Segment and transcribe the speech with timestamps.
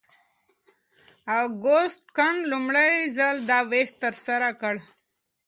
[1.41, 4.75] اګوست کنت لومړی ځل دا ویش ترسره کړ.